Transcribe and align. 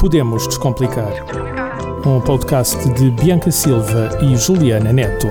Podemos 0.00 0.46
Descomplicar. 0.48 1.12
Um 2.06 2.20
podcast 2.22 2.76
de 2.94 3.10
Bianca 3.10 3.50
Silva 3.50 4.08
e 4.22 4.34
Juliana 4.34 4.92
Neto. 4.92 5.26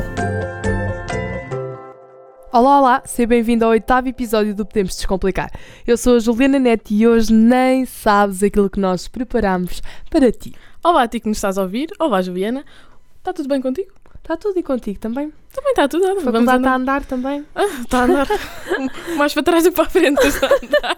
Olá, 2.54 2.79
olá, 2.79 3.02
seja 3.05 3.28
bem-vindo 3.28 3.66
ao 3.66 3.71
oitavo 3.71 4.08
episódio 4.08 4.54
do 4.54 4.66
Podemos 4.66 4.96
Descomplicar. 4.96 5.52
Eu 5.88 5.97
sou 5.97 6.18
a 6.18 6.20
Juliana 6.20 6.60
Neto 6.60 6.92
e 6.92 7.08
hoje 7.08 7.34
nem 7.34 7.86
sabes 7.86 8.44
aquilo 8.44 8.70
que 8.70 8.79
nós 8.79 9.08
preparamos 9.08 9.82
para 10.10 10.31
ti. 10.31 10.53
Olá, 10.83 11.04
a 11.04 11.08
ti 11.08 11.20
que 11.20 11.28
nos 11.28 11.38
estás 11.38 11.58
a 11.58 11.63
ouvir. 11.63 11.90
Olá, 11.99 12.22
Juliana. 12.22 12.63
Está 13.17 13.33
tudo 13.33 13.49
bem 13.49 13.62
contigo? 13.62 13.92
Está 14.22 14.38
tudo 14.38 14.60
e 14.60 14.63
contigo 14.63 14.99
também? 14.99 15.33
Também 15.51 15.72
está 15.72 15.88
tudo. 15.88 16.05
A 16.05 16.16
faculdade 16.22 16.58
está 16.58 16.72
a 16.72 16.76
andar 16.76 17.05
também? 17.05 17.44
Ah, 17.55 17.66
Está 17.81 18.02
a 18.02 18.04
andar. 18.04 18.27
Mais 19.17 19.34
para 19.34 19.44
trás 19.44 19.63
do 19.63 19.72
que 19.72 19.76
para 19.76 19.86
a 19.86 19.90
frente. 19.90 20.27
Está 20.27 20.48
a 20.48 20.54
andar. 20.54 20.98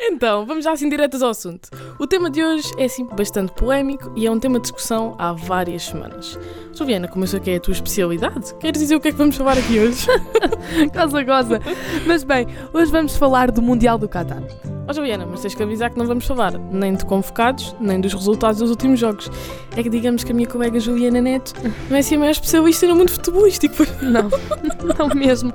Então, 0.00 0.44
vamos 0.44 0.64
já 0.64 0.72
assim 0.72 0.88
diretas 0.88 1.22
ao 1.22 1.30
assunto. 1.30 1.68
O 1.98 2.06
tema 2.06 2.28
de 2.28 2.42
hoje 2.42 2.70
é 2.76 2.84
assim 2.84 3.04
bastante 3.04 3.52
polémico 3.52 4.12
e 4.16 4.26
é 4.26 4.30
um 4.30 4.38
tema 4.38 4.58
de 4.58 4.62
discussão 4.62 5.14
há 5.18 5.32
várias 5.32 5.84
semanas. 5.84 6.38
Juliana, 6.74 7.06
como 7.06 7.24
eu 7.24 7.28
sei 7.28 7.40
que 7.40 7.50
é 7.50 7.56
a 7.56 7.60
tua 7.60 7.72
especialidade, 7.72 8.54
queres 8.56 8.80
dizer 8.80 8.96
o 8.96 9.00
que 9.00 9.08
é 9.08 9.12
que 9.12 9.18
vamos 9.18 9.36
falar 9.36 9.56
aqui 9.56 9.78
hoje? 9.78 10.06
Goza, 10.92 11.22
goza. 11.22 11.60
Mas 12.06 12.24
bem, 12.24 12.46
hoje 12.72 12.90
vamos 12.90 13.16
falar 13.16 13.50
do 13.50 13.62
Mundial 13.62 13.98
do 13.98 14.08
Qatar. 14.08 14.42
Ó 14.88 14.92
Juliana, 14.92 15.26
mas 15.26 15.40
tens 15.40 15.54
que 15.54 15.62
avisar 15.62 15.90
que 15.90 15.98
não 15.98 16.06
vamos 16.06 16.26
falar 16.26 16.58
nem 16.58 16.94
de 16.94 17.04
convocados, 17.06 17.74
nem 17.80 18.00
dos 18.00 18.12
resultados 18.12 18.58
dos 18.58 18.70
últimos 18.70 18.98
jogos. 18.98 19.30
É 19.76 19.82
que 19.82 19.88
digamos 19.88 20.24
que 20.24 20.32
a 20.32 20.34
minha 20.34 20.48
colega 20.48 20.80
Juliana 20.80 21.20
Neto 21.20 21.54
não 21.88 21.96
é 21.96 22.00
assim 22.00 22.16
a 22.16 22.18
maior 22.18 22.32
especialista 22.32 22.86
no 22.86 22.96
mundo 22.96 23.10
futebolístico. 23.10 23.86
Não, 24.02 24.28
não 24.98 25.08
mesmo. 25.14 25.52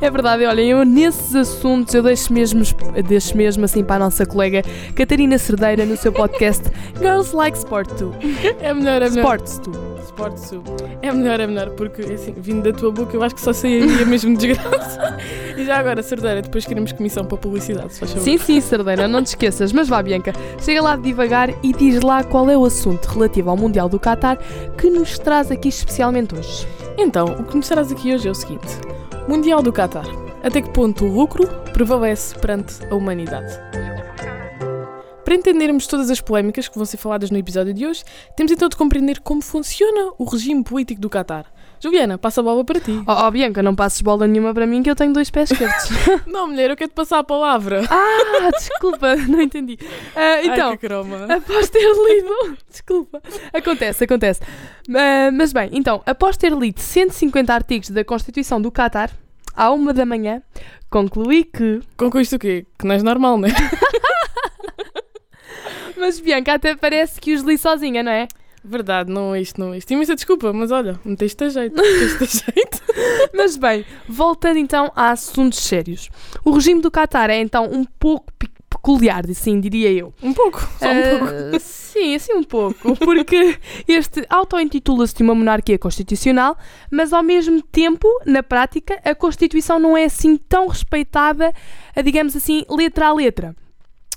É 0.00 0.10
verdade, 0.10 0.44
olhem, 0.44 0.70
eu 0.70 0.84
nesses 0.84 1.34
assuntos 1.34 1.94
eu 1.94 2.02
deixo 2.02 2.32
mesmo, 2.32 2.62
deixo 3.06 3.27
mesmo 3.36 3.64
assim 3.64 3.84
para 3.84 3.96
a 3.96 3.98
nossa 4.00 4.24
colega 4.24 4.62
Catarina 4.94 5.38
Cerdeira 5.38 5.84
no 5.84 5.96
seu 5.96 6.12
podcast 6.12 6.64
Girls 6.98 7.34
Like 7.34 7.58
Sport 7.58 7.90
2. 7.98 8.14
É 8.60 8.74
melhor, 8.74 9.02
é 9.02 9.10
melhor. 9.10 9.36
Sports 9.36 9.58
2. 9.58 9.88
Sport 10.18 10.36
Sul. 10.38 10.64
É 11.00 11.12
melhor, 11.12 11.38
é 11.38 11.46
melhor, 11.46 11.70
porque 11.70 12.02
assim, 12.02 12.34
vindo 12.36 12.62
da 12.62 12.76
tua 12.76 12.90
boca 12.90 13.16
eu 13.16 13.22
acho 13.22 13.36
que 13.36 13.40
só 13.40 13.52
sairia 13.52 14.04
mesmo 14.04 14.36
de 14.36 14.48
desgraça. 14.48 15.16
E 15.56 15.64
já 15.64 15.78
agora, 15.78 16.02
Cerdeira, 16.02 16.42
depois 16.42 16.66
queremos 16.66 16.90
comissão 16.92 17.24
para 17.24 17.38
publicidade, 17.38 17.94
se 17.94 18.00
faz 18.00 18.12
favor. 18.12 18.24
Sim, 18.24 18.38
sim, 18.38 18.60
Cerdeira, 18.60 19.06
não 19.06 19.22
te 19.22 19.28
esqueças. 19.28 19.72
Mas 19.72 19.88
vá, 19.88 20.02
Bianca, 20.02 20.32
chega 20.60 20.82
lá 20.82 20.96
devagar 20.96 21.50
e 21.62 21.72
diz 21.72 22.02
lá 22.02 22.24
qual 22.24 22.50
é 22.50 22.58
o 22.58 22.64
assunto 22.64 23.06
relativo 23.06 23.50
ao 23.50 23.56
Mundial 23.56 23.88
do 23.88 23.98
Qatar 24.00 24.38
que 24.76 24.90
nos 24.90 25.18
traz 25.18 25.50
aqui 25.52 25.68
especialmente 25.68 26.34
hoje. 26.34 26.66
Então, 26.96 27.26
o 27.26 27.44
que 27.44 27.56
nos 27.56 27.68
traz 27.68 27.92
aqui 27.92 28.12
hoje 28.12 28.26
é 28.26 28.30
o 28.30 28.34
seguinte: 28.34 28.66
Mundial 29.28 29.62
do 29.62 29.72
Qatar. 29.72 30.27
Até 30.42 30.62
que 30.62 30.70
ponto 30.70 31.04
o 31.04 31.12
lucro 31.12 31.46
prevalece 31.72 32.38
perante 32.38 32.74
a 32.90 32.94
humanidade? 32.94 33.52
Para 35.24 35.34
entendermos 35.34 35.86
todas 35.86 36.10
as 36.10 36.20
polémicas 36.20 36.68
que 36.68 36.76
vão 36.76 36.86
ser 36.86 36.96
faladas 36.96 37.30
no 37.30 37.36
episódio 37.36 37.74
de 37.74 37.86
hoje, 37.86 38.02
temos 38.34 38.50
então 38.50 38.68
de 38.68 38.76
compreender 38.76 39.20
como 39.20 39.42
funciona 39.42 40.12
o 40.16 40.24
regime 40.24 40.64
político 40.64 41.00
do 41.00 41.10
Qatar. 41.10 41.44
Juliana, 41.80 42.16
passa 42.16 42.40
a 42.40 42.44
bola 42.44 42.64
para 42.64 42.80
ti. 42.80 42.92
Oh, 43.06 43.26
oh, 43.26 43.30
Bianca, 43.30 43.62
não 43.62 43.74
passes 43.74 44.00
bola 44.00 44.26
nenhuma 44.26 44.54
para 44.54 44.66
mim 44.66 44.82
que 44.82 44.90
eu 44.90 44.96
tenho 44.96 45.12
dois 45.12 45.30
pés 45.30 45.50
esquerdos. 45.50 45.90
Não, 46.26 46.48
mulher, 46.48 46.70
eu 46.70 46.76
quero 46.76 46.90
te 46.90 46.94
passar 46.94 47.18
a 47.18 47.24
palavra. 47.24 47.82
ah, 47.88 48.50
desculpa, 48.50 49.14
não 49.28 49.40
entendi. 49.40 49.78
Ah, 50.16 50.42
então, 50.42 50.70
Ai, 50.70 50.76
que 50.76 50.88
croma. 50.88 51.26
Após 51.32 51.68
ter 51.70 51.86
lido. 51.86 52.56
Desculpa. 52.68 53.22
Acontece, 53.52 54.04
acontece. 54.04 54.40
Ah, 54.92 55.30
mas 55.32 55.52
bem, 55.52 55.68
então, 55.72 56.02
após 56.04 56.36
ter 56.36 56.52
lido 56.52 56.80
150 56.80 57.52
artigos 57.52 57.90
da 57.90 58.02
Constituição 58.02 58.60
do 58.60 58.72
Qatar, 58.72 59.10
à 59.58 59.70
uma 59.72 59.92
da 59.92 60.06
manhã, 60.06 60.40
concluí 60.88 61.42
que. 61.44 61.80
Concluíste 61.96 62.36
o 62.36 62.38
quê? 62.38 62.64
Que 62.78 62.86
não 62.86 62.94
és 62.94 63.02
normal, 63.02 63.36
não 63.38 63.48
é? 63.48 63.52
Mas 65.96 66.20
Bianca, 66.20 66.54
até 66.54 66.76
parece 66.76 67.20
que 67.20 67.34
os 67.34 67.42
li 67.42 67.58
sozinha, 67.58 68.02
não 68.02 68.12
é? 68.12 68.28
Verdade, 68.64 69.10
não 69.10 69.34
é 69.34 69.40
isto, 69.40 69.60
não 69.60 69.72
é 69.72 69.78
isto. 69.78 69.90
Imensa 69.92 70.14
desculpa, 70.14 70.52
mas 70.52 70.70
olha, 70.70 70.98
meteste 71.04 71.44
a 71.44 71.48
jeito. 71.48 71.74
Meteste 71.80 72.22
a 72.22 72.26
jeito. 72.52 72.82
Mas 73.34 73.56
bem, 73.56 73.84
voltando 74.08 74.58
então 74.58 74.92
a 74.94 75.10
assuntos 75.10 75.60
sérios. 75.60 76.10
O 76.44 76.50
regime 76.52 76.80
do 76.80 76.90
Qatar 76.90 77.30
é 77.30 77.40
então 77.40 77.64
um 77.70 77.84
pouco 77.84 78.26
pe- 78.38 78.50
peculiar, 78.68 79.24
assim 79.28 79.60
diria 79.60 79.90
eu. 79.92 80.12
Um 80.22 80.32
pouco, 80.34 80.60
só 80.78 80.86
um 80.86 80.90
Ah, 80.90 81.18
pouco. 81.18 81.58
Sim, 81.98 82.14
assim 82.14 82.32
um 82.32 82.44
pouco, 82.44 82.94
porque 82.96 83.58
este 83.88 84.24
auto-intitula-se 84.30 85.16
de 85.16 85.24
uma 85.24 85.34
monarquia 85.34 85.76
constitucional, 85.76 86.56
mas 86.92 87.12
ao 87.12 87.24
mesmo 87.24 87.60
tempo, 87.60 88.06
na 88.24 88.40
prática, 88.40 89.00
a 89.04 89.16
Constituição 89.16 89.80
não 89.80 89.96
é 89.96 90.04
assim 90.04 90.36
tão 90.36 90.68
respeitada, 90.68 91.52
a, 91.96 92.00
digamos 92.00 92.36
assim, 92.36 92.64
letra 92.70 93.08
a 93.08 93.12
letra. 93.12 93.56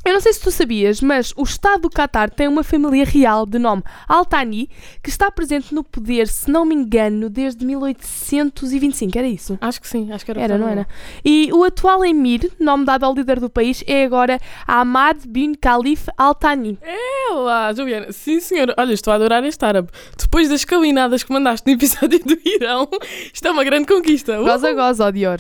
Eu 0.04 0.14
não 0.14 0.20
sei 0.20 0.34
se 0.34 0.42
tu 0.42 0.50
sabias, 0.50 1.00
mas 1.00 1.32
o 1.38 1.44
Estado 1.44 1.82
do 1.82 1.90
Qatar 1.90 2.32
tem 2.32 2.48
uma 2.48 2.64
família 2.64 3.06
real 3.06 3.46
de 3.46 3.60
nome 3.60 3.84
Al 4.08 4.26
Thani, 4.26 4.68
que 5.04 5.10
está 5.12 5.30
presente 5.30 5.76
no 5.76 5.84
poder, 5.84 6.28
se 6.28 6.50
não 6.50 6.66
me 6.66 6.74
engano, 6.74 7.30
desde 7.30 7.64
1825, 7.64 9.16
era 9.16 9.28
isso? 9.28 9.60
Acho 9.62 9.80
que 9.80 9.88
sim, 9.88 10.12
acho 10.12 10.26
que 10.26 10.32
era 10.32 10.42
Era, 10.42 10.58
não 10.58 10.68
era? 10.68 10.88
E 11.24 11.52
o 11.54 11.64
atual 11.64 12.04
emir, 12.04 12.52
nome 12.60 12.84
dado 12.84 13.06
ao 13.06 13.14
líder 13.14 13.40
do 13.40 13.48
país, 13.48 13.84
é 13.86 14.04
agora 14.04 14.40
Ahmad 14.66 15.24
bin 15.28 15.54
Khalifa 15.54 16.12
Al 16.18 16.34
Thani. 16.34 16.80
É 16.82 17.34
lá, 17.34 17.72
Juliana. 17.72 18.12
Sim, 18.12 18.40
senhora. 18.40 18.74
Olha, 18.80 18.94
estou 18.94 19.14
a 19.14 19.18
adorar 19.18 19.44
este 19.44 19.64
árabe. 19.64 19.90
Depois 20.18 20.50
das 20.50 20.66
calinadas 20.66 21.24
que 21.24 21.32
mandaste 21.32 21.68
no 21.68 21.74
episódio 21.74 22.20
do 22.20 22.38
Irão, 22.44 22.90
isto 23.32 23.48
é 23.48 23.52
uma 23.52 23.64
grande 23.64 23.86
conquista. 23.86 24.42
Uh! 24.42 24.46
Goza, 24.46 24.74
goza, 24.74 25.06
ó 25.06 25.12
Dior. 25.12 25.40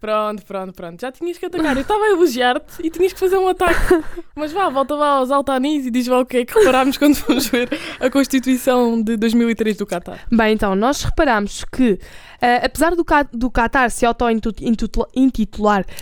Pronto, 0.00 0.44
pronto, 0.44 0.72
pronto. 0.74 1.00
Já 1.00 1.10
tinhas 1.10 1.38
que 1.38 1.46
atacar. 1.46 1.74
Eu 1.76 1.80
estava 1.80 2.04
a 2.04 2.10
elogiar-te 2.10 2.86
e 2.86 2.90
tinhas 2.90 3.14
que 3.14 3.18
fazer 3.18 3.38
um 3.38 3.48
ataque. 3.48 4.02
Mas 4.36 4.52
vá, 4.52 4.68
volta 4.68 4.94
lá 4.94 5.16
aos 5.16 5.30
altanis 5.30 5.86
e 5.86 5.90
diz 5.90 6.06
lá 6.06 6.20
o 6.20 6.26
que 6.26 6.36
é 6.38 6.44
que 6.44 6.52
reparámos 6.58 6.98
quando 6.98 7.14
fomos 7.14 7.46
ver 7.46 7.70
a 7.98 8.10
Constituição 8.10 9.00
de 9.02 9.16
2003 9.16 9.78
do 9.78 9.86
Qatar. 9.86 10.20
Bem, 10.30 10.52
então, 10.52 10.74
nós 10.76 11.02
reparamos 11.02 11.64
que, 11.64 11.98
ah, 12.42 12.66
apesar 12.66 12.94
do, 12.94 13.02
Ca- 13.02 13.28
do 13.32 13.50
Qatar 13.50 13.90
se 13.90 14.04
auto-intitular 14.04 15.08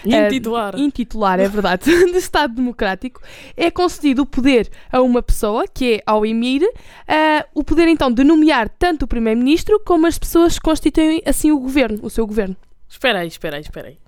Intitular. 0.05 0.79
intitular, 0.79 1.39
é 1.39 1.49
verdade, 1.49 1.85
de 2.11 2.19
Estado 2.19 2.55
Democrático, 2.57 3.21
é 3.57 3.71
concedido 3.71 4.23
o 4.23 4.27
poder 4.27 4.69
a 4.91 5.01
uma 5.01 5.23
pessoa, 5.23 5.65
que 5.73 5.95
é 5.95 6.03
ao 6.05 6.27
Emir, 6.27 6.63
ah, 7.07 7.47
o 7.55 7.63
poder 7.63 7.87
então 7.87 8.11
de 8.11 8.25
nomear 8.25 8.69
tanto 8.69 9.05
o 9.05 9.07
Primeiro-Ministro 9.09 9.81
como 9.85 10.09
as 10.09 10.19
pessoas 10.19 10.55
que 10.59 10.63
constituem 10.65 11.23
assim 11.25 11.53
o 11.53 11.59
governo, 11.61 12.01
o 12.03 12.11
seu 12.11 12.27
governo. 12.27 12.57
Espera 12.93 13.21
aí, 13.21 13.29
espera 13.29 13.57
aí, 13.57 13.63
espera 13.63 13.89
aí. 13.89 13.99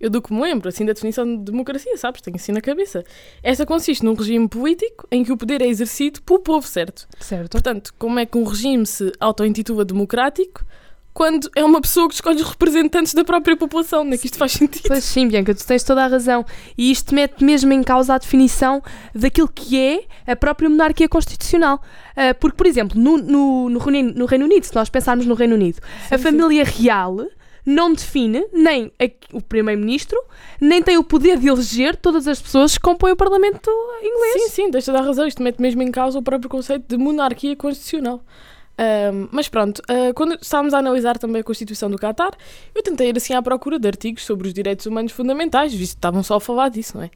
Eu 0.00 0.08
do 0.08 0.22
que 0.22 0.32
me 0.32 0.40
lembro, 0.40 0.66
assim, 0.66 0.86
da 0.86 0.94
definição 0.94 1.26
de 1.26 1.44
democracia, 1.44 1.94
sabes? 1.98 2.22
Tenho 2.22 2.36
assim 2.36 2.52
na 2.52 2.62
cabeça. 2.62 3.04
Esta 3.42 3.66
consiste 3.66 4.02
num 4.02 4.14
regime 4.14 4.48
político 4.48 5.06
em 5.10 5.22
que 5.22 5.30
o 5.30 5.36
poder 5.36 5.60
é 5.60 5.66
exercido 5.66 6.22
pelo 6.22 6.40
povo, 6.40 6.66
certo? 6.66 7.06
Certo. 7.20 7.50
Portanto, 7.50 7.92
como 7.98 8.18
é 8.18 8.24
que 8.24 8.38
um 8.38 8.44
regime 8.44 8.86
se 8.86 9.12
auto-intitula 9.20 9.84
democrático 9.84 10.64
quando 11.12 11.50
é 11.54 11.62
uma 11.62 11.82
pessoa 11.82 12.08
que 12.08 12.14
escolhe 12.14 12.40
os 12.40 12.48
representantes 12.48 13.12
da 13.12 13.24
própria 13.24 13.58
população? 13.58 14.02
Não 14.02 14.14
é 14.14 14.16
que 14.16 14.24
isto 14.24 14.38
faz 14.38 14.52
sentido? 14.52 14.88
Pois 14.88 15.04
sim, 15.04 15.28
Bianca, 15.28 15.54
tu 15.54 15.66
tens 15.66 15.84
toda 15.84 16.02
a 16.02 16.06
razão. 16.06 16.46
E 16.78 16.90
isto 16.90 17.14
mete 17.14 17.44
mesmo 17.44 17.70
em 17.74 17.82
causa 17.82 18.14
a 18.14 18.18
definição 18.18 18.82
daquilo 19.14 19.48
que 19.48 19.78
é 19.78 20.04
a 20.26 20.34
própria 20.34 20.70
monarquia 20.70 21.10
constitucional. 21.10 21.78
Ah, 22.16 22.32
porque, 22.32 22.56
por 22.56 22.66
exemplo, 22.66 22.98
no, 22.98 23.18
no, 23.18 23.68
no, 23.68 23.78
Reino, 23.78 24.14
no 24.14 24.24
Reino 24.24 24.46
Unido, 24.46 24.64
se 24.64 24.74
nós 24.74 24.88
pensarmos 24.88 25.26
no 25.26 25.34
Reino 25.34 25.56
Unido, 25.56 25.78
a 26.10 26.16
sim. 26.16 26.24
família 26.24 26.64
real 26.64 27.18
não 27.64 27.92
define 27.92 28.46
nem 28.52 28.92
a- 29.00 29.36
o 29.36 29.40
primeiro-ministro, 29.40 30.20
nem 30.60 30.82
tem 30.82 30.96
o 30.98 31.04
poder 31.04 31.38
de 31.38 31.48
eleger 31.48 31.96
todas 31.96 32.26
as 32.26 32.40
pessoas 32.40 32.74
que 32.76 32.82
compõem 32.82 33.12
o 33.12 33.16
parlamento 33.16 33.70
inglês. 34.02 34.42
Sim, 34.44 34.48
sim, 34.48 34.70
deixa 34.70 34.92
dar 34.92 35.02
razão. 35.02 35.26
Isto 35.26 35.42
mete 35.42 35.60
mesmo 35.60 35.82
em 35.82 35.90
causa 35.90 36.18
o 36.18 36.22
próprio 36.22 36.48
conceito 36.50 36.84
de 36.88 36.96
monarquia 36.96 37.54
constitucional. 37.56 38.22
Ahm, 38.78 39.28
mas 39.30 39.46
pronto, 39.46 39.82
ah, 39.88 40.12
quando 40.14 40.38
estávamos 40.40 40.72
a 40.72 40.78
analisar 40.78 41.18
também 41.18 41.40
a 41.40 41.44
Constituição 41.44 41.90
do 41.90 41.98
Qatar, 41.98 42.30
eu 42.74 42.82
tentei 42.82 43.10
ir 43.10 43.16
assim 43.16 43.34
à 43.34 43.42
procura 43.42 43.78
de 43.78 43.86
artigos 43.86 44.24
sobre 44.24 44.48
os 44.48 44.54
direitos 44.54 44.86
humanos 44.86 45.12
fundamentais, 45.12 45.74
visto 45.74 45.92
que 45.92 45.98
estavam 45.98 46.22
só 46.22 46.36
a 46.36 46.40
falar 46.40 46.70
disso, 46.70 46.96
não 46.96 47.04
é? 47.04 47.10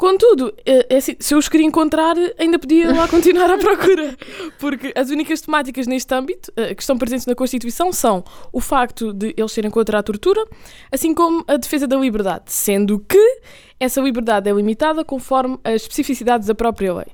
Contudo, 0.00 0.54
eh, 0.64 0.86
é 0.88 0.96
assim, 0.96 1.14
se 1.20 1.34
eu 1.34 1.38
os 1.38 1.46
queria 1.46 1.66
encontrar, 1.66 2.16
ainda 2.38 2.58
podia 2.58 2.90
lá 2.90 3.06
continuar 3.06 3.50
à 3.50 3.58
procura. 3.60 4.16
Porque 4.58 4.94
as 4.96 5.10
únicas 5.10 5.42
temáticas 5.42 5.86
neste 5.86 6.14
âmbito 6.14 6.50
eh, 6.56 6.74
que 6.74 6.80
estão 6.80 6.96
presentes 6.96 7.26
na 7.26 7.34
Constituição 7.34 7.92
são 7.92 8.24
o 8.50 8.62
facto 8.62 9.12
de 9.12 9.34
eles 9.36 9.52
serem 9.52 9.70
contra 9.70 9.98
a 9.98 10.02
tortura, 10.02 10.42
assim 10.90 11.12
como 11.12 11.44
a 11.46 11.58
defesa 11.58 11.86
da 11.86 11.98
liberdade, 11.98 12.44
sendo 12.46 12.98
que 13.00 13.42
essa 13.78 14.00
liberdade 14.00 14.48
é 14.48 14.52
limitada 14.54 15.04
conforme 15.04 15.58
as 15.62 15.82
especificidades 15.82 16.46
da 16.46 16.54
própria 16.54 16.94
lei. 16.94 17.08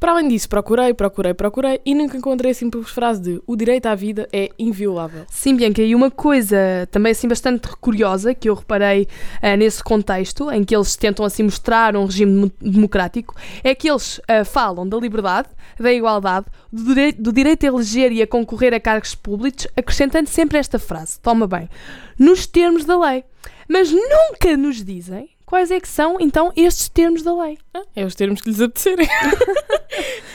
Para 0.00 0.12
além 0.12 0.28
disso, 0.28 0.48
procurei, 0.48 0.94
procurei, 0.94 1.34
procurei 1.34 1.80
e 1.84 1.92
nunca 1.92 2.16
encontrei 2.16 2.52
a 2.52 2.54
simples 2.54 2.88
frase 2.88 3.20
de 3.20 3.42
o 3.44 3.56
direito 3.56 3.86
à 3.86 3.96
vida 3.96 4.28
é 4.32 4.48
inviolável. 4.56 5.24
Sim, 5.28 5.56
Bianca, 5.56 5.82
e 5.82 5.92
uma 5.92 6.08
coisa 6.08 6.56
também 6.92 7.10
assim 7.10 7.26
bastante 7.26 7.68
curiosa 7.80 8.32
que 8.32 8.48
eu 8.48 8.54
reparei 8.54 9.08
ah, 9.42 9.56
nesse 9.56 9.82
contexto, 9.82 10.52
em 10.52 10.62
que 10.62 10.74
eles 10.74 10.94
tentam 10.94 11.24
assim 11.24 11.42
mostrar 11.42 11.96
um 11.96 12.04
regime 12.04 12.32
demo- 12.32 12.52
democrático, 12.60 13.34
é 13.64 13.74
que 13.74 13.90
eles 13.90 14.20
ah, 14.28 14.44
falam 14.44 14.88
da 14.88 14.96
liberdade, 14.96 15.48
da 15.78 15.92
igualdade, 15.92 16.46
do 16.72 16.84
direito, 16.84 17.20
do 17.20 17.32
direito 17.32 17.64
a 17.64 17.66
eleger 17.66 18.12
e 18.12 18.22
a 18.22 18.26
concorrer 18.26 18.72
a 18.74 18.78
cargos 18.78 19.16
públicos, 19.16 19.66
acrescentando 19.76 20.28
sempre 20.28 20.58
esta 20.58 20.78
frase, 20.78 21.18
toma 21.20 21.48
bem, 21.48 21.68
nos 22.16 22.46
termos 22.46 22.84
da 22.84 22.96
lei. 22.98 23.24
Mas 23.68 23.90
nunca 23.90 24.56
nos 24.56 24.82
dizem 24.84 25.28
quais 25.48 25.70
é 25.70 25.80
que 25.80 25.88
são 25.88 26.18
então 26.20 26.52
estes 26.54 26.90
termos 26.90 27.22
da 27.22 27.34
lei. 27.34 27.56
Ah, 27.72 27.82
é 27.96 28.04
os 28.04 28.14
termos 28.14 28.42
que 28.42 28.50
lhes 28.50 28.60
apetecerem. 28.60 29.08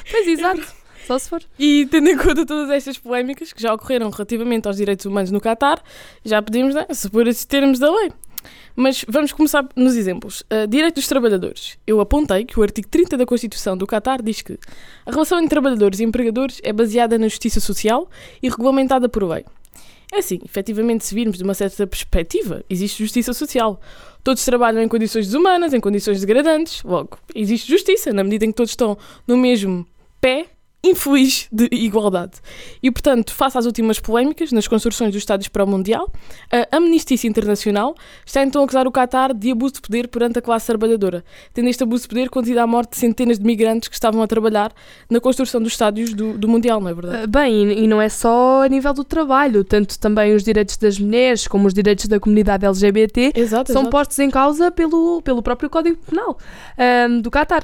Pois, 0.09 0.27
exato. 0.27 0.61
Só 1.07 1.17
se 1.17 1.29
for. 1.29 1.41
E 1.57 1.87
tendo 1.89 2.09
em 2.09 2.17
conta 2.17 2.45
todas 2.45 2.69
estas 2.69 2.97
polémicas 2.97 3.51
que 3.51 3.61
já 3.61 3.73
ocorreram 3.73 4.09
relativamente 4.09 4.67
aos 4.67 4.77
direitos 4.77 5.05
humanos 5.05 5.31
no 5.31 5.39
Qatar, 5.39 5.81
já 6.23 6.41
podemos 6.41 6.75
né, 6.75 6.85
supor 6.93 7.27
esses 7.27 7.45
termos 7.45 7.79
da 7.79 7.89
lei. 7.89 8.11
Mas 8.75 9.05
vamos 9.07 9.31
começar 9.31 9.67
nos 9.75 9.95
exemplos. 9.95 10.41
Uh, 10.41 10.67
direito 10.67 10.95
dos 10.95 11.07
trabalhadores. 11.07 11.77
Eu 11.87 11.99
apontei 11.99 12.45
que 12.45 12.59
o 12.59 12.63
artigo 12.63 12.87
30 12.87 13.17
da 13.17 13.25
Constituição 13.25 13.77
do 13.77 13.87
Qatar 13.87 14.21
diz 14.21 14.41
que 14.41 14.59
a 15.05 15.11
relação 15.11 15.37
entre 15.39 15.49
trabalhadores 15.49 15.99
e 15.99 16.03
empregadores 16.03 16.59
é 16.63 16.73
baseada 16.73 17.17
na 17.17 17.27
justiça 17.27 17.59
social 17.59 18.09
e 18.41 18.49
regulamentada 18.49 19.07
por 19.07 19.23
lei. 19.23 19.45
É 20.11 20.19
assim, 20.19 20.39
efetivamente, 20.43 21.05
se 21.05 21.15
virmos 21.15 21.37
de 21.37 21.43
uma 21.43 21.53
certa 21.53 21.87
perspectiva, 21.87 22.63
existe 22.69 23.03
justiça 23.03 23.33
social. 23.33 23.79
Todos 24.23 24.45
trabalham 24.45 24.81
em 24.81 24.87
condições 24.87 25.25
desumanas, 25.27 25.73
em 25.73 25.79
condições 25.79 26.19
degradantes, 26.19 26.83
logo, 26.83 27.17
existe 27.35 27.69
justiça, 27.69 28.13
na 28.13 28.23
medida 28.23 28.45
em 28.45 28.51
que 28.51 28.55
todos 28.55 28.71
estão 28.71 28.97
no 29.27 29.35
mesmo 29.35 29.85
pé 30.21 30.47
infeliz 30.83 31.47
de 31.51 31.69
igualdade. 31.71 32.33
E, 32.81 32.91
portanto, 32.91 33.33
face 33.33 33.57
às 33.57 33.65
últimas 33.65 33.99
polémicas 33.99 34.51
nas 34.51 34.67
construções 34.67 35.11
dos 35.11 35.21
estádios 35.21 35.47
para 35.47 35.63
o 35.63 35.67
Mundial, 35.67 36.11
a 36.51 36.77
Amnistia 36.77 37.17
Internacional 37.23 37.95
está 38.25 38.43
então 38.43 38.61
a 38.61 38.65
acusar 38.65 38.87
o 38.87 38.91
Qatar 38.91 39.33
de 39.33 39.51
abuso 39.51 39.75
de 39.75 39.81
poder 39.81 40.07
perante 40.07 40.39
a 40.39 40.41
classe 40.41 40.67
trabalhadora, 40.67 41.23
tendo 41.53 41.69
este 41.69 41.83
abuso 41.83 42.03
de 42.03 42.09
poder 42.09 42.29
contido 42.29 42.57
à 42.59 42.67
morte 42.67 42.91
de 42.91 42.97
centenas 42.97 43.39
de 43.39 43.45
migrantes 43.45 43.87
que 43.87 43.95
estavam 43.95 44.21
a 44.21 44.27
trabalhar 44.27 44.73
na 45.09 45.19
construção 45.19 45.61
dos 45.61 45.71
estádios 45.71 46.13
do, 46.13 46.37
do 46.37 46.47
Mundial, 46.47 46.81
não 46.81 46.89
é 46.89 46.93
verdade? 46.93 47.23
Uh, 47.23 47.27
Bem, 47.27 47.71
e 47.71 47.87
não 47.87 48.01
é 48.01 48.09
só 48.09 48.63
a 48.63 48.67
nível 48.67 48.93
do 48.93 49.03
trabalho, 49.03 49.63
tanto 49.63 49.97
também 49.99 50.35
os 50.35 50.43
direitos 50.43 50.75
das 50.77 50.99
mulheres 50.99 51.47
como 51.47 51.67
os 51.67 51.73
direitos 51.73 52.07
da 52.07 52.19
comunidade 52.19 52.65
LGBT 52.65 53.33
Exato, 53.35 53.71
são 53.71 53.83
exato. 53.83 53.89
postos 53.89 54.19
em 54.19 54.29
causa 54.29 54.71
pelo, 54.71 55.21
pelo 55.21 55.41
próprio 55.41 55.69
Código 55.69 55.97
Penal 56.05 56.37
ahm, 56.77 57.21
do 57.21 57.31
Qatar. 57.31 57.63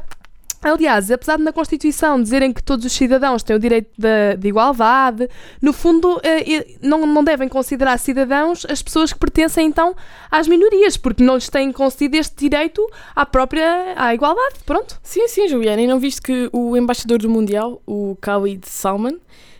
Aliás, 0.62 1.10
apesar 1.10 1.38
de 1.38 1.44
na 1.44 1.54
Constituição 1.54 2.22
dizerem 2.22 2.52
que 2.52 2.62
todos 2.62 2.86
os 2.86 2.92
cidadãos 2.92 3.44
têm 3.44 3.56
o 3.56 3.60
direito 3.60 3.90
de, 3.98 4.36
de 4.38 4.48
igualdade, 4.50 5.30
no 5.62 5.72
fundo 5.72 6.20
eh, 6.22 6.76
não, 6.82 7.06
não 7.06 7.24
devem 7.24 7.48
considerar 7.48 7.98
cidadãos 7.98 8.66
as 8.70 8.82
pessoas 8.82 9.14
que 9.14 9.20
pertencem 9.20 9.68
então 9.68 9.96
às 10.30 10.48
minorias, 10.48 10.98
porque 10.98 11.24
não 11.24 11.36
lhes 11.36 11.48
têm 11.48 11.72
concedido 11.72 12.18
este 12.18 12.36
direito 12.36 12.86
à 13.16 13.26
própria 13.26 13.94
à 13.96 14.14
igualdade. 14.14 14.56
Pronto. 14.66 15.00
Sim, 15.02 15.28
sim, 15.30 15.48
Juliana. 15.48 15.82
E 15.82 15.88
não 15.88 16.00
viste 16.00 16.22
que 16.22 16.50
o 16.52 16.76
embaixador 16.76 17.20
do 17.20 17.30
Mundial, 17.30 17.82
o 17.88 18.18
Khalid 18.22 18.68
Salman, 18.68 19.18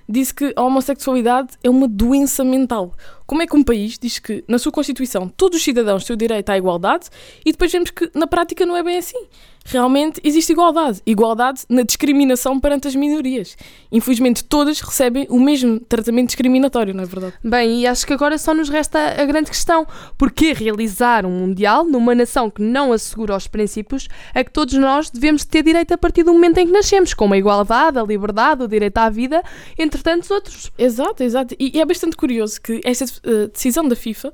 disse 0.08 0.34
que 0.34 0.52
a 0.56 0.64
homossexualidade 0.64 1.50
é 1.64 1.70
uma 1.70 1.88
doença 1.88 2.44
mental. 2.44 2.94
Como 3.30 3.44
é 3.44 3.46
que 3.46 3.56
um 3.56 3.62
país 3.62 4.00
diz 4.00 4.18
que, 4.18 4.44
na 4.48 4.58
sua 4.58 4.72
Constituição, 4.72 5.30
todos 5.30 5.60
os 5.60 5.64
cidadãos 5.64 6.04
têm 6.04 6.16
o 6.16 6.18
direito 6.18 6.50
à 6.50 6.58
igualdade 6.58 7.10
e 7.46 7.52
depois 7.52 7.72
vemos 7.72 7.92
que, 7.92 8.10
na 8.16 8.26
prática, 8.26 8.66
não 8.66 8.76
é 8.76 8.82
bem 8.82 8.98
assim? 8.98 9.28
Realmente 9.66 10.20
existe 10.24 10.52
igualdade. 10.52 11.00
Igualdade 11.06 11.62
na 11.70 11.84
discriminação 11.84 12.60
perante 12.60 12.88
as 12.88 12.96
minorias. 12.96 13.56
Infelizmente, 13.92 14.44
todas 14.44 14.82
recebem 14.82 15.28
o 15.30 15.40
mesmo 15.40 15.80
tratamento 15.82 16.28
discriminatório, 16.28 16.92
não 16.92 17.04
é 17.04 17.06
verdade? 17.06 17.34
Bem, 17.44 17.82
e 17.82 17.88
acho 17.88 18.08
que 18.08 18.14
agora 18.14 18.36
só 18.40 18.52
nos 18.52 18.68
resta 18.68 19.22
a 19.22 19.26
grande 19.26 19.52
questão. 19.52 19.86
Porquê 20.18 20.54
realizar 20.54 21.24
um 21.24 21.30
Mundial 21.30 21.86
numa 21.86 22.16
nação 22.16 22.50
que 22.50 22.64
não 22.64 22.92
assegura 22.92 23.36
os 23.36 23.46
princípios 23.46 24.08
a 24.34 24.44
que 24.44 24.52
todos 24.52 24.74
nós 24.74 25.12
devemos 25.12 25.46
ter 25.46 25.62
direito 25.62 25.94
a 25.94 25.98
partir 25.98 26.24
do 26.24 26.34
momento 26.34 26.58
em 26.58 26.66
que 26.66 26.74
nascemos, 26.74 27.14
como 27.14 27.36
a 27.36 27.38
igualdade, 27.38 28.00
a 28.00 28.04
liberdade, 28.04 28.64
o 28.64 28.68
direito 28.68 28.98
à 28.98 29.10
vida, 29.10 29.44
entre 29.78 30.02
tantos 30.02 30.32
outros? 30.32 30.72
Exato, 30.80 31.22
exato. 31.22 31.56
E, 31.60 31.78
e 31.78 31.80
é 31.80 31.86
bastante 31.86 32.18
curioso 32.18 32.60
que 32.60 32.82
esta 32.84 33.06
eh, 33.24 33.48
decisão 33.48 33.88
da 33.88 33.96
FIFA 33.96 34.32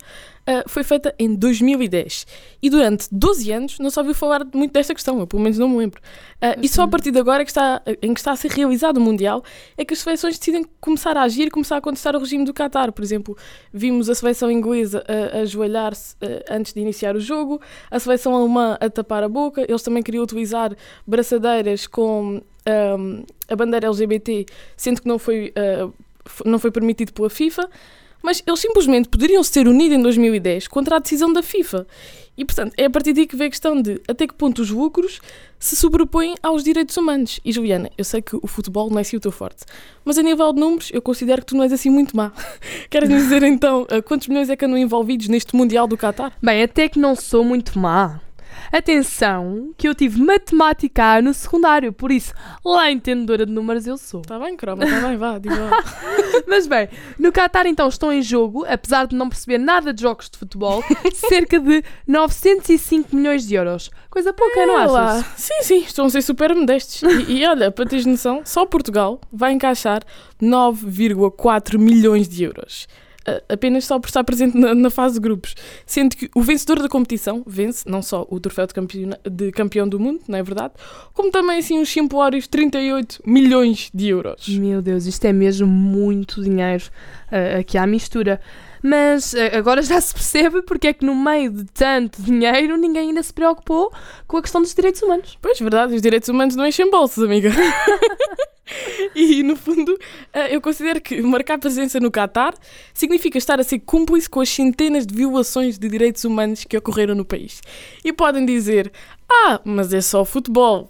eh, 0.47 0.63
foi 0.67 0.83
feita 0.83 1.13
em 1.17 1.33
2010 1.35 2.27
e 2.61 2.69
durante 2.69 3.07
12 3.11 3.51
anos 3.51 3.79
não 3.79 3.89
se 3.89 3.99
ouviu 3.99 4.13
falar 4.13 4.45
muito 4.53 4.71
desta 4.73 4.93
questão, 4.93 5.19
eu 5.19 5.25
pelo 5.27 5.41
menos 5.41 5.57
não 5.57 5.67
me 5.69 5.77
lembro. 5.77 6.01
Eh, 6.41 6.55
e 6.61 6.67
só 6.67 6.83
a 6.83 6.87
partir 6.87 7.11
de 7.11 7.19
agora 7.19 7.43
que 7.43 7.51
está, 7.51 7.81
em 8.01 8.13
que 8.13 8.19
está 8.19 8.31
a 8.31 8.35
ser 8.35 8.51
realizado 8.51 8.97
o 8.97 9.01
Mundial 9.01 9.43
é 9.77 9.83
que 9.83 9.93
as 9.93 9.99
seleções 9.99 10.37
decidem 10.37 10.65
começar 10.79 11.17
a 11.17 11.23
agir 11.23 11.47
e 11.47 11.49
começar 11.51 11.77
a 11.77 11.81
contestar 11.81 12.15
o 12.15 12.19
regime 12.19 12.45
do 12.45 12.53
Qatar. 12.53 12.91
Por 12.91 13.03
exemplo, 13.03 13.35
vimos 13.73 14.09
a 14.09 14.15
seleção 14.15 14.51
inglesa 14.51 15.03
a, 15.07 15.37
a 15.37 15.41
ajoelhar-se 15.41 16.15
antes 16.49 16.73
de 16.73 16.79
iniciar 16.79 17.15
o 17.15 17.19
jogo, 17.19 17.59
a 17.89 17.99
seleção 17.99 18.35
alemã 18.35 18.77
a 18.79 18.89
tapar 18.89 19.23
a 19.23 19.29
boca, 19.29 19.65
eles 19.67 19.81
também 19.81 20.03
queriam 20.03 20.23
utilizar 20.23 20.75
braçadeiras 21.05 21.87
com 21.87 22.41
ehm, 22.65 23.23
a 23.49 23.55
bandeira 23.55 23.87
LGBT, 23.87 24.45
sendo 24.75 25.01
que 25.01 25.07
não 25.07 25.17
foi, 25.19 25.53
f- 26.25 26.43
não 26.45 26.59
foi 26.59 26.71
permitido 26.71 27.13
pela 27.13 27.29
FIFA 27.29 27.69
mas 28.25 28.41
eles 28.45 28.59
simplesmente 28.59 29.07
poderiam 29.07 29.43
se 29.43 29.51
ter 29.51 29.67
unido 29.67 29.93
em 29.93 30.01
2010 30.01 30.67
contra 30.67 30.95
a 30.95 30.99
decisão 30.99 31.31
da 31.31 31.43
FIFA. 31.43 31.85
E, 32.37 32.43
portanto, 32.43 32.73
é 32.75 32.85
a 32.85 32.89
partir 32.89 33.13
daí 33.13 33.25
que 33.25 33.35
vem 33.35 33.47
a 33.47 33.49
questão 33.49 33.81
de 33.81 34.01
até 34.07 34.27
que 34.27 34.33
ponto 34.33 34.61
os 34.61 34.69
lucros 34.69 35.21
se 35.57 35.75
sobrepõem 35.75 36.35
aos 36.43 36.63
direitos 36.63 36.97
humanos. 36.97 37.39
E, 37.45 37.51
Juliana, 37.51 37.89
eu 37.97 38.03
sei 38.03 38.21
que 38.21 38.35
o 38.35 38.47
futebol 38.47 38.89
não 38.89 38.97
é 38.97 39.01
assim 39.01 39.15
o 39.15 39.19
teu 39.19 39.31
forte, 39.31 39.63
mas 40.03 40.17
a 40.17 40.23
nível 40.23 40.51
de 40.51 40.59
números, 40.59 40.89
eu 40.91 41.01
considero 41.01 41.41
que 41.41 41.47
tu 41.47 41.55
não 41.55 41.63
és 41.63 41.71
assim 41.71 41.89
muito 41.89 42.15
má. 42.17 42.33
Queres 42.89 43.07
nos 43.07 43.23
dizer, 43.23 43.43
então, 43.43 43.87
eh, 43.89 44.01
quantos 44.01 44.27
milhões 44.27 44.49
é 44.49 44.55
que 44.55 44.65
andam 44.65 44.77
envolvidos 44.77 45.29
neste 45.29 45.55
Mundial 45.55 45.87
do 45.87 45.95
Qatar? 45.95 46.33
Bem, 46.41 46.63
até 46.63 46.89
que 46.89 46.99
não 46.99 47.15
sou 47.15 47.45
muito 47.45 47.79
má. 47.79 48.19
Atenção, 48.71 49.73
que 49.77 49.87
eu 49.87 49.95
tive 49.95 50.21
matemática 50.21 51.21
no 51.21 51.33
secundário, 51.33 51.91
por 51.93 52.11
isso, 52.11 52.33
lá 52.63 52.91
entendedora 52.91 53.45
de 53.45 53.51
números 53.51 53.87
eu 53.87 53.97
sou. 53.97 54.21
Está 54.21 54.37
bem, 54.39 54.55
croma, 54.55 54.83
está 54.83 55.07
bem, 55.07 55.17
vá, 55.17 55.37
diga 55.37 55.55
lá. 55.55 55.83
Mas 56.47 56.67
bem, 56.67 56.89
no 57.17 57.31
Qatar 57.31 57.65
então 57.67 57.87
estão 57.87 58.11
em 58.11 58.21
jogo, 58.21 58.65
apesar 58.67 59.07
de 59.07 59.15
não 59.15 59.29
perceber 59.29 59.57
nada 59.57 59.93
de 59.93 60.01
jogos 60.01 60.29
de 60.29 60.37
futebol, 60.37 60.83
cerca 61.13 61.59
de 61.59 61.83
905 62.07 63.15
milhões 63.15 63.45
de 63.47 63.55
euros. 63.55 63.89
Coisa 64.09 64.31
pouca, 64.33 64.65
não 64.65 64.79
É 64.79 64.85
lá. 64.85 65.11
achas? 65.17 65.25
Sim, 65.37 65.61
sim, 65.63 65.77
estão 65.79 66.05
a 66.05 66.09
ser 66.09 66.21
super 66.21 66.53
modestos. 66.55 67.01
E, 67.03 67.39
e 67.39 67.45
olha, 67.45 67.71
para 67.71 67.85
teres 67.85 68.05
noção, 68.05 68.41
só 68.45 68.65
Portugal 68.65 69.19
vai 69.31 69.51
encaixar 69.51 70.01
9,4 70.41 71.77
milhões 71.77 72.27
de 72.27 72.43
euros. 72.43 72.87
Apenas 73.49 73.85
só 73.85 73.99
por 73.99 74.07
estar 74.07 74.23
presente 74.23 74.57
na, 74.57 74.75
na 74.75 74.89
fase 74.89 75.15
de 75.15 75.21
grupos. 75.21 75.55
Sendo 75.85 76.15
que 76.15 76.29
o 76.35 76.41
vencedor 76.41 76.81
da 76.81 76.89
competição 76.89 77.43
vence 77.45 77.87
não 77.87 78.01
só 78.01 78.25
o 78.29 78.39
troféu 78.39 78.67
de, 78.67 79.09
de 79.29 79.51
campeão 79.51 79.87
do 79.87 79.99
mundo, 79.99 80.21
não 80.27 80.37
é 80.37 80.43
verdade? 80.43 80.73
Como 81.13 81.31
também 81.31 81.59
assim 81.59 81.79
os 81.79 81.89
simplórios 81.89 82.47
38 82.47 83.21
milhões 83.25 83.89
de 83.93 84.09
euros. 84.09 84.47
Meu 84.49 84.81
Deus, 84.81 85.05
isto 85.05 85.25
é 85.25 85.33
mesmo 85.33 85.67
muito 85.67 86.41
dinheiro 86.41 86.85
ah, 87.31 87.59
aqui 87.59 87.77
à 87.77 87.87
mistura. 87.87 88.39
Mas 88.87 89.33
ah, 89.33 89.57
agora 89.57 89.81
já 89.81 89.99
se 89.99 90.13
percebe 90.13 90.61
porque 90.61 90.89
é 90.89 90.93
que 90.93 91.03
no 91.03 91.15
meio 91.15 91.49
de 91.49 91.65
tanto 91.65 92.21
dinheiro 92.21 92.77
ninguém 92.77 93.09
ainda 93.09 93.23
se 93.23 93.33
preocupou 93.33 93.91
com 94.27 94.37
a 94.37 94.41
questão 94.43 94.61
dos 94.61 94.75
direitos 94.75 95.01
humanos. 95.01 95.35
Pois, 95.41 95.59
verdade, 95.59 95.95
os 95.95 96.01
direitos 96.03 96.29
humanos 96.29 96.55
não 96.55 96.67
enchem 96.67 96.91
bolsos, 96.91 97.23
amiga. 97.23 97.49
e, 99.15 99.41
no 99.41 99.55
fundo, 99.55 99.97
eh, 100.31 100.55
eu 100.55 100.61
considero 100.61 101.01
que 101.01 101.19
marcar 101.23 101.57
presença 101.57 101.99
no 101.99 102.11
Qatar 102.11 102.53
significa 102.93 103.39
estar 103.39 103.59
a 103.59 103.63
ser 103.63 103.79
cúmplice 103.79 104.29
com 104.29 104.39
as 104.39 104.49
centenas 104.49 105.07
de 105.07 105.15
violações 105.15 105.79
de 105.79 105.89
direitos 105.89 106.23
humanos 106.23 106.63
que 106.63 106.77
ocorreram 106.77 107.15
no 107.15 107.25
país. 107.25 107.61
E 108.03 108.13
podem 108.13 108.45
dizer, 108.45 108.91
ah, 109.27 109.59
mas 109.65 109.95
é 109.95 110.01
só 110.01 110.23
futebol. 110.23 110.87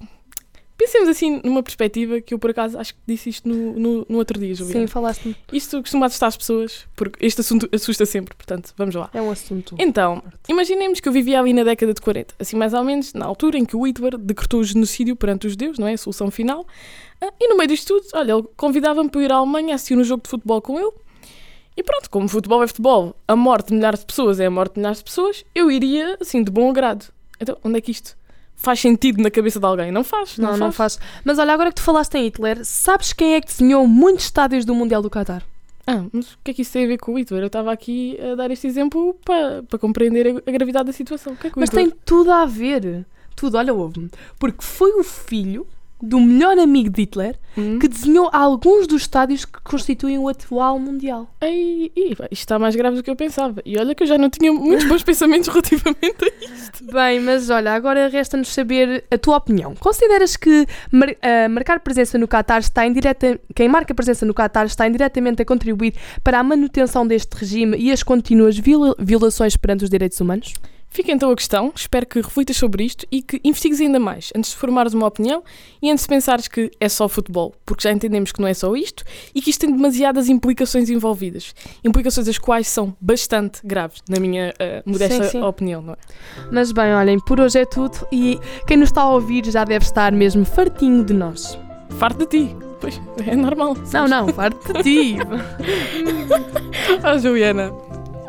Pensemos 0.78 1.08
assim 1.08 1.40
numa 1.44 1.64
perspectiva 1.64 2.20
que 2.20 2.34
eu, 2.34 2.40
por 2.40 2.50
acaso, 2.50 2.78
acho 2.78 2.94
que 2.94 3.00
disse 3.08 3.30
isto 3.30 3.48
no, 3.48 3.80
no, 3.80 4.06
no 4.10 4.18
outro 4.18 4.38
dia, 4.38 4.54
Juliana. 4.54 4.82
Sim, 4.82 4.88
falaste-me. 4.88 5.36
Isto 5.52 5.82
costuma 5.82 6.06
assustar 6.08 6.28
as 6.28 6.36
pessoas, 6.36 6.86
porque 6.96 7.26
este 7.26 7.40
assunto 7.40 7.70
assusta 7.74 8.06
sempre, 8.06 8.36
portanto, 8.36 8.74
vamos 8.76 8.94
lá. 8.94 9.10
É 9.14 9.22
um 9.22 9.32
assunto. 9.32 9.76
Então, 9.80 10.22
imaginemos 10.50 11.00
que 11.00 11.08
eu 11.08 11.14
vivia 11.14 11.40
ali 11.40 11.54
na 11.54 11.64
década 11.64 11.94
de 11.94 12.02
40, 12.02 12.36
assim 12.38 12.58
mais 12.58 12.74
ou 12.74 12.84
menos 12.84 13.14
na 13.14 13.26
altura 13.26 13.58
em 13.58 13.64
que 13.64 13.76
o 13.76 13.88
Hitler 13.88 14.18
decretou 14.18 14.60
o 14.60 14.64
genocídio 14.64 15.16
perante 15.16 15.48
os 15.48 15.54
judeus, 15.54 15.80
não 15.80 15.88
é? 15.88 15.94
A 15.94 15.98
solução 15.98 16.30
final. 16.30 16.68
Ah, 17.22 17.32
E 17.40 17.48
no 17.48 17.56
meio 17.56 17.70
disto 17.70 17.88
tudo, 17.88 18.08
olha, 18.14 18.34
ele 18.34 18.44
convidava-me 18.58 19.10
para 19.10 19.22
ir 19.22 19.32
à 19.32 19.36
Alemanha 19.36 19.76
assistir 19.76 19.98
um 19.98 20.04
jogo 20.04 20.24
de 20.24 20.30
futebol 20.30 20.62
com 20.62 20.78
ele. 20.78 20.92
E 21.78 21.84
pronto, 21.84 22.10
como 22.10 22.28
futebol 22.28 22.64
é 22.64 22.68
futebol, 22.68 23.16
a 23.28 23.36
morte 23.36 23.68
de 23.70 23.76
milhares 23.76 24.00
de 24.02 24.06
pessoas 24.06 24.40
é 24.40 24.46
a 24.46 24.52
morte 24.52 24.74
de 24.74 24.80
milhares 24.80 25.00
de 25.00 25.06
pessoas, 25.06 25.44
eu 25.54 25.70
iria, 25.72 26.18
assim, 26.22 26.44
de 26.44 26.52
bom 26.52 26.70
agrado. 26.70 27.06
Então, 27.40 27.58
onde 27.64 27.78
é 27.78 27.82
que 27.82 27.92
isto 27.92 28.16
faz 28.56 28.80
sentido 28.80 29.22
na 29.22 29.30
cabeça 29.30 29.60
de 29.60 29.66
alguém? 29.66 29.92
Não 29.92 30.04
faz, 30.04 30.38
não, 30.38 30.52
Não, 30.52 30.58
não 30.58 30.72
faz. 30.72 30.96
faz. 30.96 31.22
Mas 31.24 31.40
olha, 31.40 31.54
agora 31.54 31.70
que 31.70 31.76
tu 31.76 31.82
falaste 31.84 32.16
em 32.16 32.26
Hitler, 32.26 32.64
sabes 32.64 33.14
quem 33.14 33.36
é 33.36 33.42
que 33.42 33.48
desenhou 33.48 33.88
muitos 33.88 34.26
estádios 34.26 34.66
do 34.66 34.74
Mundial 34.74 35.02
do 35.02 35.10
Qatar? 35.10 35.44
Ah, 35.88 36.04
mas 36.12 36.34
o 36.34 36.38
que 36.44 36.52
é 36.52 36.54
que 36.54 36.62
isso 36.64 36.74
tem 36.74 36.86
a 36.86 36.88
ver 36.88 36.98
com 36.98 37.14
o 37.14 37.20
Hitler? 37.20 37.44
Eu 37.44 37.48
estava 37.48 37.72
aqui 37.72 38.18
a 38.20 38.36
dar 38.36 38.50
este 38.50 38.66
exemplo 38.66 39.16
para, 39.24 39.62
para 39.64 39.78
compreender 39.78 40.42
a, 40.46 40.52
gravidade 40.52 40.88
da 40.88 40.94
situação. 40.94 41.38
É 41.44 41.52
Mas 41.56 41.70
tem 41.70 41.92
tudo 42.04 42.32
a 42.32 42.46
ver. 42.46 43.06
Tudo, 43.36 43.58
olha, 43.58 43.74
ouve-me. 43.74 44.10
Porque 44.40 44.64
foi 44.64 44.92
o 45.00 45.04
filho 45.04 45.68
do 46.02 46.20
melhor 46.20 46.58
amigo 46.60 46.90
de 46.90 47.02
Hitler 47.02 47.38
Hum? 47.58 47.80
que 47.80 47.88
desenhou 47.88 48.30
alguns 48.34 48.86
dos 48.86 49.04
estádios 49.04 49.46
que 49.46 49.62
constituem 49.64 50.20
o 50.20 50.28
atual 50.28 50.78
Mundial. 50.78 51.34
Ei, 51.40 51.90
isto 51.96 52.34
está 52.34 52.60
mais 52.60 52.76
grave 52.76 52.98
do 52.98 53.04
que 53.04 53.10
eu 53.10 53.16
pensava. 53.16 53.62
E 53.66 53.78
olha 53.80 53.96
que 53.96 54.04
eu 54.04 54.08
já 54.08 54.18
não 54.18 54.30
tinha 54.30 54.52
muitos 54.52 54.86
bons 54.86 55.04
pensamentos 55.04 55.48
relativamente 55.48 56.18
a 56.26 56.46
isto. 56.46 56.84
Bem, 56.92 57.22
mas 57.22 57.50
olha, 57.50 57.72
agora 57.74 58.10
resta-nos 58.10 58.50
saber 58.50 59.06
a 59.10 59.18
tua 59.18 59.38
opinião. 59.38 59.74
Consideras 59.80 60.36
que 60.36 60.68
mar- 60.92 61.16
ah, 61.22 61.48
marcar 61.48 61.80
presença 61.80 62.18
no 62.18 62.28
Qatar 62.28 62.60
está 62.60 62.86
indireta, 62.86 63.40
quem 63.56 63.70
marca 63.70 63.96
presença 63.96 64.26
no 64.26 64.34
Qatar 64.34 64.66
está 64.66 64.86
indiretamente 64.86 65.42
a 65.42 65.46
contribuir 65.46 65.94
para 66.22 66.40
a 66.40 66.44
manutenção 66.44 67.08
deste 67.08 67.32
regime 67.38 67.78
e 67.78 67.90
as 67.90 68.04
contínuas 68.04 68.58
viola- 68.58 68.96
violações 69.00 69.56
perante 69.56 69.86
os 69.86 69.90
direitos 69.90 70.20
humanos? 70.20 70.54
Fica 70.96 71.12
então 71.12 71.30
a 71.30 71.36
questão, 71.36 71.74
espero 71.76 72.06
que 72.06 72.22
reflitas 72.22 72.56
sobre 72.56 72.86
isto 72.86 73.06
e 73.12 73.22
que 73.22 73.42
investigues 73.44 73.82
ainda 73.82 74.00
mais, 74.00 74.32
antes 74.34 74.52
de 74.52 74.56
formares 74.56 74.94
uma 74.94 75.06
opinião 75.06 75.44
e 75.82 75.92
antes 75.92 76.06
de 76.06 76.08
pensares 76.08 76.48
que 76.48 76.72
é 76.80 76.88
só 76.88 77.10
futebol, 77.10 77.54
porque 77.66 77.84
já 77.84 77.92
entendemos 77.92 78.32
que 78.32 78.40
não 78.40 78.48
é 78.48 78.54
só 78.54 78.74
isto 78.78 79.04
e 79.36 79.42
que 79.42 79.50
isto 79.50 79.60
tem 79.60 79.76
demasiadas 79.76 80.30
implicações 80.30 80.90
envolvidas. 80.90 81.54
Implicações 81.84 82.30
as 82.30 82.38
quais 82.38 82.70
são 82.70 82.96
bastante 83.02 83.60
graves, 83.62 84.02
na 84.08 84.22
minha 84.22 84.54
uh, 84.54 84.90
modesta 84.90 85.26
Sim, 85.26 85.32
sim. 85.32 85.42
opinião, 85.42 85.82
não 85.82 85.94
é? 85.96 85.98
Mas 86.50 86.72
bem, 86.72 86.94
olhem, 86.94 87.20
por 87.20 87.42
hoje 87.42 87.60
é 87.60 87.66
tudo 87.66 88.08
e 88.10 88.40
quem 88.66 88.78
nos 88.78 88.88
está 88.88 89.02
a 89.02 89.10
ouvir 89.10 89.46
já 89.52 89.66
deve 89.66 89.84
estar 89.84 90.14
mesmo 90.14 90.46
fartinho 90.46 91.04
de 91.04 91.14
nós. 91.14 91.60
Farto 92.00 92.20
de 92.20 92.28
ti. 92.28 92.56
Pois, 92.80 93.02
é 93.28 93.36
normal. 93.36 93.76
Não, 93.92 94.08
não, 94.08 94.30
farto 94.30 94.72
de 94.72 94.84
ti. 94.84 95.18
Ah, 97.04 97.18
Juliana, 97.18 97.72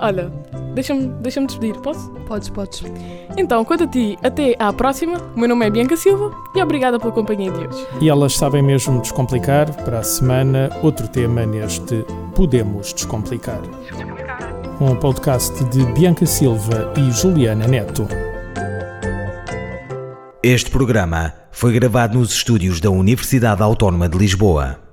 olha, 0.01 0.33
deixa-me 0.75 1.09
deixa 1.21 1.41
despedir, 1.45 1.79
posso? 1.81 2.17
podes, 2.27 2.49
podes. 2.49 2.83
Então, 3.37 3.65
quanto 3.65 3.85
a 3.85 3.87
ti, 3.87 4.19
até 4.23 4.55
à 4.59 4.73
próxima. 4.73 5.19
O 5.35 5.39
meu 5.41 5.49
nome 5.49 5.67
é 5.67 5.71
Bianca 5.71 5.97
Silva 5.97 6.31
e 6.55 6.63
obrigada 6.63 6.99
pela 6.99 7.13
companhia 7.13 7.51
de 7.51 7.67
hoje. 7.67 7.87
E 8.01 8.11
elas 8.11 8.37
sabem 8.37 8.63
mesmo 8.63 9.01
descomplicar. 9.01 9.73
Para 9.85 10.01
a 10.01 10.03
semana, 10.03 10.71
outro 10.83 11.09
tema 11.09 11.47
neste 11.47 12.05
Podemos 12.35 12.93
Descomplicar. 12.93 13.61
Um 14.81 14.95
podcast 14.97 15.65
de 15.67 15.85
Bianca 15.93 16.27
Silva 16.27 16.93
e 16.97 17.11
Juliana 17.11 17.67
Neto. 17.67 18.07
Este 20.43 20.71
programa 20.71 21.33
foi 21.51 21.73
gravado 21.73 22.19
nos 22.19 22.31
estúdios 22.33 22.81
da 22.81 22.91
Universidade 22.91 23.63
Autónoma 23.63 24.09
de 24.09 24.19
Lisboa. 24.19 24.86